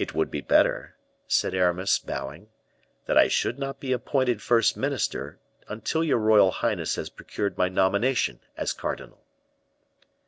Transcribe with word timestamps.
"It 0.00 0.14
would 0.16 0.32
be 0.32 0.40
better," 0.40 0.96
said 1.28 1.54
Aramis, 1.54 2.00
bowing, 2.00 2.48
"that 3.04 3.16
I 3.16 3.28
should 3.28 3.56
not 3.56 3.78
be 3.78 3.92
appointed 3.92 4.42
first 4.42 4.76
minister 4.76 5.38
until 5.68 6.02
your 6.02 6.18
royal 6.18 6.50
highness 6.50 6.96
has 6.96 7.08
procured 7.08 7.56
my 7.56 7.68
nomination 7.68 8.40
as 8.56 8.72
cardinal." 8.72 9.24